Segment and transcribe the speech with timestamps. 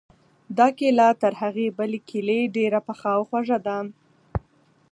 [0.57, 3.77] دا کیله تر هغې بلې کیلې ډېره پخه او خوږه ده.